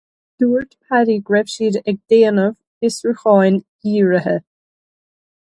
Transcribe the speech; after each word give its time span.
Dúirt 0.43 0.71
Paddy 0.89 1.17
go 1.25 1.31
raibh 1.35 1.51
siad 1.55 1.75
ag 1.91 1.97
déanamh 2.13 2.57
fiosrúcháin 2.79 3.57
dhírithe. 3.79 4.37